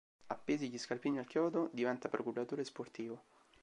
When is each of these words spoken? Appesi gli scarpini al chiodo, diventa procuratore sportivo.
Appesi 0.29 0.67
gli 0.67 0.79
scarpini 0.79 1.19
al 1.19 1.27
chiodo, 1.27 1.69
diventa 1.73 2.09
procuratore 2.09 2.63
sportivo. 2.63 3.21